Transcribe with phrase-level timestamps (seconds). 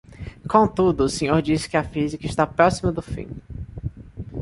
[0.49, 3.27] Contudo, o senhor disse que a física está “próxima do fim”